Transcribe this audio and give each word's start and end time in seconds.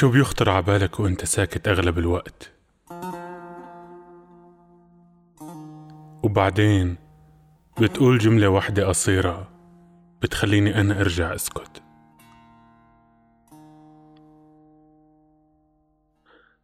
شو 0.00 0.10
بيخطر 0.10 0.50
عبالك 0.50 1.00
وانت 1.00 1.24
ساكت 1.24 1.68
أغلب 1.68 1.98
الوقت؟ 1.98 2.52
وبعدين 6.22 6.96
بتقول 7.80 8.18
جملة 8.18 8.48
واحدة 8.48 8.88
قصيرة 8.88 9.48
بتخليني 10.22 10.80
أنا 10.80 11.00
أرجع 11.00 11.34
أسكت. 11.34 11.82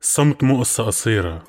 الصمت 0.00 0.44
مو 0.44 0.58
قصة 0.58 0.84
قصيرة. 0.84 1.42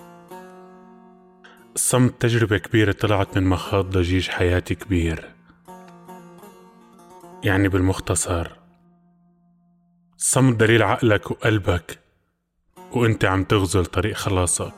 الصمت 1.75 2.21
تجربة 2.21 2.57
كبيرة 2.57 2.91
طلعت 2.91 3.37
من 3.37 3.43
مخاض 3.43 3.89
ضجيج 3.89 4.29
حياتي 4.29 4.75
كبير. 4.75 5.35
يعني 7.43 7.67
بالمختصر 7.67 8.60
الصمت 10.21 10.55
دليل 10.55 10.83
عقلك 10.83 11.31
وقلبك 11.31 11.99
وانت 12.91 13.25
عم 13.25 13.43
تغزل 13.43 13.85
طريق 13.85 14.15
خلاصك. 14.15 14.73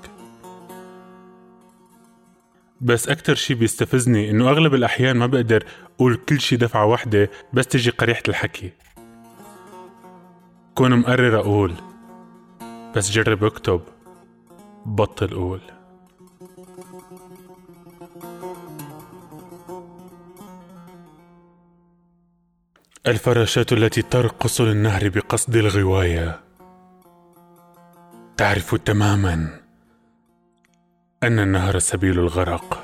بس 2.81 3.09
أكتر 3.09 3.35
شي 3.35 3.53
بيستفزني 3.53 4.29
إنه 4.29 4.49
أغلب 4.49 4.73
الأحيان 4.73 5.17
ما 5.17 5.25
بقدر 5.25 5.65
أقول 5.95 6.15
كل 6.15 6.41
شي 6.41 6.55
دفعة 6.55 6.85
واحدة 6.85 7.29
بس 7.53 7.67
تجي 7.67 7.89
قريحة 7.89 8.23
الحكي. 8.27 8.71
كون 10.75 10.99
مقرر 10.99 11.39
أقول 11.39 11.73
بس 12.95 13.11
جرب 13.11 13.43
أكتب 13.43 13.81
بطل 14.85 15.27
قول 15.27 15.61
الفراشات 23.07 23.73
التي 23.73 24.01
ترقص 24.01 24.61
للنهر 24.61 25.09
بقصد 25.09 25.55
الغواية. 25.55 26.39
تعرف 28.37 28.75
تماما 28.75 29.59
أن 31.23 31.39
النهر 31.39 31.79
سبيل 31.79 32.19
الغرق. 32.19 32.83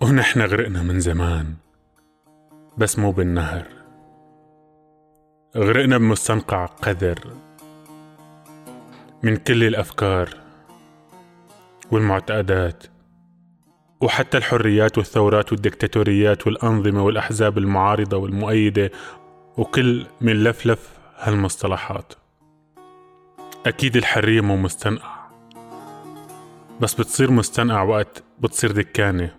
ونحن 0.00 0.40
غرقنا 0.40 0.82
من 0.82 1.00
زمان 1.00 1.54
بس 2.78 2.98
مو 2.98 3.12
بالنهر. 3.12 3.66
غرقنا 5.56 5.98
بمستنقع 5.98 6.66
قذر 6.66 7.36
من 9.22 9.36
كل 9.36 9.64
الأفكار 9.64 10.28
والمعتقدات 11.90 12.93
وحتى 14.04 14.38
الحريات 14.38 14.98
والثورات 14.98 15.52
والدكتاتوريات 15.52 16.46
والأنظمة 16.46 17.04
والأحزاب 17.04 17.58
المعارضة 17.58 18.16
والمؤيدة 18.16 18.90
وكل 19.56 20.06
من 20.20 20.44
لفلف 20.44 20.88
هالمصطلحات. 21.16 22.12
أكيد 23.66 23.96
الحرية 23.96 24.40
مو 24.40 24.56
مستنقع. 24.56 25.26
بس 26.80 26.94
بتصير 26.94 27.30
مستنقع 27.30 27.82
وقت 27.82 28.22
بتصير 28.40 28.72
دكانة. 28.72 29.34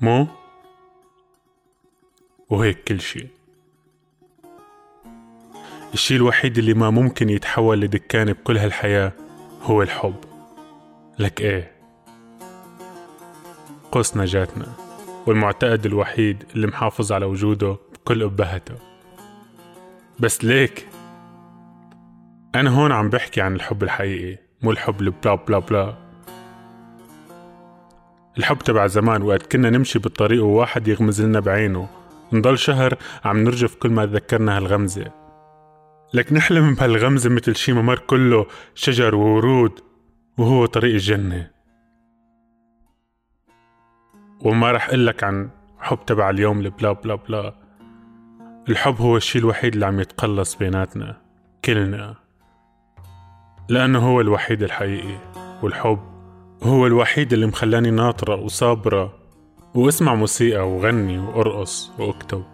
مو؟ 0.00 0.26
وهيك 2.50 2.84
كل 2.84 3.00
شي. 3.00 3.26
الشي 5.94 6.16
الوحيد 6.16 6.58
اللي 6.58 6.74
ما 6.74 6.90
ممكن 6.90 7.28
يتحول 7.28 7.80
لدكانة 7.80 8.32
بكل 8.32 8.58
هالحياة 8.58 9.12
هو 9.62 9.82
الحب. 9.82 10.24
لك 11.18 11.40
إيه؟ 11.40 11.79
قوس 13.92 14.16
نجاتنا 14.16 14.66
والمعتقد 15.26 15.86
الوحيد 15.86 16.44
اللي 16.54 16.66
محافظ 16.66 17.12
على 17.12 17.24
وجوده 17.26 17.76
بكل 17.94 18.22
أبهته 18.22 18.74
بس 20.20 20.44
ليك 20.44 20.86
أنا 22.54 22.70
هون 22.70 22.92
عم 22.92 23.10
بحكي 23.10 23.40
عن 23.40 23.54
الحب 23.54 23.82
الحقيقي 23.82 24.38
مو 24.62 24.70
الحب 24.70 25.00
البلا 25.00 25.34
بلا 25.34 25.58
بلا. 25.58 25.94
الحب 28.38 28.58
تبع 28.58 28.86
زمان 28.86 29.22
وقت 29.22 29.52
كنا 29.52 29.70
نمشي 29.70 29.98
بالطريق 29.98 30.44
وواحد 30.44 30.88
يغمز 30.88 31.22
لنا 31.22 31.40
بعينه 31.40 31.88
نضل 32.32 32.58
شهر 32.58 32.94
عم 33.24 33.44
نرجف 33.44 33.74
كل 33.74 33.90
ما 33.90 34.06
تذكرنا 34.06 34.56
هالغمزة. 34.56 35.12
لك 36.14 36.32
نحلم 36.32 36.74
بهالغمزة 36.74 37.30
مثل 37.30 37.56
شي 37.56 37.72
ممر 37.72 37.98
كله 37.98 38.46
شجر 38.74 39.14
وورود 39.14 39.80
وهو 40.38 40.66
طريق 40.66 40.92
الجنة. 40.92 41.59
وما 44.44 44.72
رح 44.72 44.90
لك 44.90 45.24
عن 45.24 45.50
حب 45.78 45.98
تبع 46.06 46.30
اليوم 46.30 46.60
البلا 46.60 46.92
بلا 46.92 47.14
بلا 47.14 47.54
الحب 48.68 48.96
هو 49.00 49.16
الشي 49.16 49.38
الوحيد 49.38 49.72
اللي 49.74 49.86
عم 49.86 50.00
يتقلص 50.00 50.54
بيناتنا 50.54 51.16
كلنا. 51.64 52.14
لأنه 53.68 53.98
هو 53.98 54.20
الوحيد 54.20 54.62
الحقيقي 54.62 55.18
والحب 55.62 55.98
هو 56.62 56.86
الوحيد 56.86 57.32
اللي 57.32 57.46
مخلاني 57.46 57.90
ناطرة 57.90 58.34
وصابرة. 58.34 59.18
واسمع 59.74 60.14
موسيقى 60.14 60.70
وغني 60.70 61.18
وأرقص 61.18 61.92
وأكتب 61.98 62.44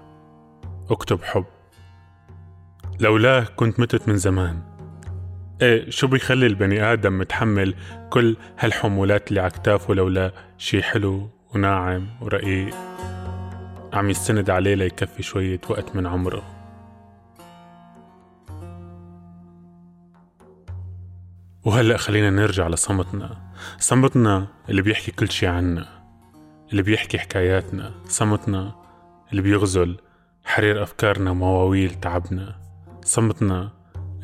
أكتب 0.91 1.23
حب. 1.23 1.45
لولاه 3.01 3.45
كنت 3.57 3.81
متت 3.81 4.09
من 4.09 4.17
زمان. 4.17 4.63
إيه 5.63 5.91
شو 5.91 6.07
بيخلي 6.07 6.47
البني 6.47 6.93
آدم 6.93 7.19
متحمل 7.19 7.75
كل 8.11 8.37
هالحمولات 8.59 9.29
اللي 9.29 9.41
عكتافه 9.41 9.95
لولا 9.95 10.33
شي 10.59 10.83
حلو؟ 10.83 11.36
وناعم 11.56 12.06
ورقيق 12.21 12.75
عم 13.93 14.11
يستند 14.11 14.50
عليه 14.50 14.75
ليكفي 14.75 15.22
شوية 15.22 15.61
وقت 15.69 15.97
من 15.97 16.06
عمره. 16.06 16.43
وهلأ 21.65 21.97
خلينا 21.97 22.31
نرجع 22.31 22.69
لصمتنا. 22.69 23.53
صمتنا 23.78 24.47
اللي 24.69 24.83
بيحكي 24.83 25.11
كل 25.11 25.31
شي 25.31 25.47
عنا 25.47 25.87
اللي 26.71 26.83
بيحكي 26.83 27.19
حكاياتنا. 27.19 27.95
صمتنا 28.09 28.75
اللي 29.31 29.43
بيغزل 29.43 29.97
حرير 30.45 30.83
أفكارنا 30.83 31.31
ومواويل 31.31 31.91
تعبنا. 32.00 32.56
صمتنا 33.03 33.71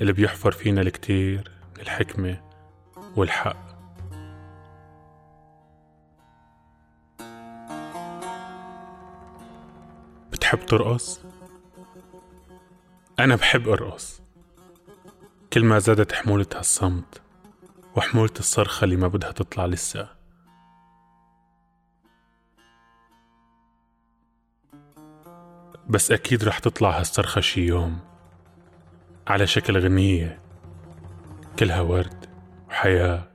اللي 0.01 0.13
بيحفر 0.13 0.53
فينا 0.53 0.81
الكتير 0.81 1.51
من 1.77 1.83
الحكمة 1.83 2.41
والحق. 3.17 3.72
بتحب 10.53 10.67
ترقص؟ 10.67 11.21
أنا 13.19 13.37
بحب 13.37 13.69
أرقص 13.69 14.21
كل 15.53 15.65
ما 15.65 15.79
زادت 15.79 16.13
حمولة 16.13 16.47
هالصمت 16.55 17.23
وحمولة 17.97 18.33
الصرخة 18.39 18.85
اللي 18.85 18.97
ما 18.97 19.09
بدها 19.09 19.33
تطلع 19.33 19.67
لسه. 19.67 20.09
بس 25.89 26.11
أكيد 26.11 26.45
رح 26.45 26.59
تطلع 26.59 26.99
هالصرخة 26.99 27.41
شي 27.41 27.61
يوم 27.61 27.99
على 29.27 29.47
شكل 29.47 29.79
غنية. 29.79 30.41
كلها 31.59 31.81
ورد 31.81 32.27
وحياة 32.69 33.29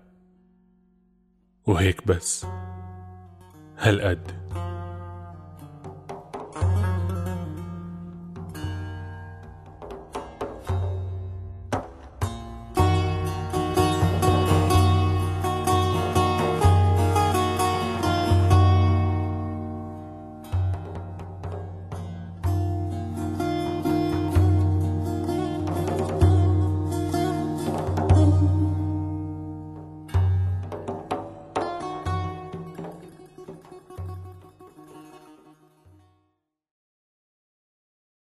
وهيك 1.66 2.08
بس. 2.08 2.46
هالقد. 3.78 4.47